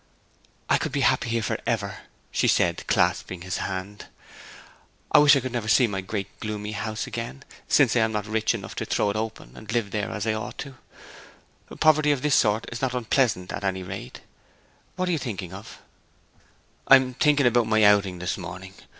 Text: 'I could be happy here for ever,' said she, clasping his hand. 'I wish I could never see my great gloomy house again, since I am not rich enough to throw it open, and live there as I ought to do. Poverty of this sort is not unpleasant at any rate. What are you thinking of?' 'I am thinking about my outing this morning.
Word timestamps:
'I 0.67 0.79
could 0.79 0.91
be 0.91 1.01
happy 1.01 1.29
here 1.29 1.43
for 1.43 1.59
ever,' 1.67 1.99
said 2.33 2.49
she, 2.79 2.85
clasping 2.85 3.41
his 3.41 3.57
hand. 3.57 4.07
'I 5.11 5.19
wish 5.19 5.35
I 5.35 5.41
could 5.41 5.51
never 5.51 5.67
see 5.67 5.85
my 5.85 6.01
great 6.01 6.39
gloomy 6.39 6.71
house 6.71 7.05
again, 7.05 7.43
since 7.67 7.95
I 7.95 7.99
am 7.99 8.11
not 8.11 8.25
rich 8.25 8.55
enough 8.55 8.73
to 8.77 8.85
throw 8.85 9.11
it 9.11 9.15
open, 9.15 9.55
and 9.55 9.71
live 9.71 9.91
there 9.91 10.09
as 10.09 10.25
I 10.25 10.33
ought 10.33 10.57
to 10.57 10.75
do. 11.69 11.75
Poverty 11.75 12.11
of 12.11 12.23
this 12.23 12.33
sort 12.33 12.65
is 12.71 12.81
not 12.81 12.95
unpleasant 12.95 13.53
at 13.53 13.63
any 13.63 13.83
rate. 13.83 14.21
What 14.95 15.07
are 15.07 15.11
you 15.11 15.19
thinking 15.19 15.53
of?' 15.53 15.77
'I 16.87 16.95
am 16.95 17.13
thinking 17.13 17.45
about 17.45 17.67
my 17.67 17.83
outing 17.83 18.17
this 18.17 18.39
morning. 18.39 18.73